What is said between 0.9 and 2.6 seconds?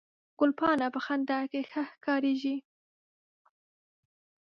په خندا کې ښه ښکارېږي